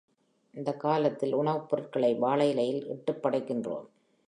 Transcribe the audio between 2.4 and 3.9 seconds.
இலையில் இட்டுப் படைக்கின்றோம்.